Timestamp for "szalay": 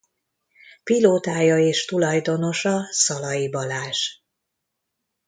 2.91-3.49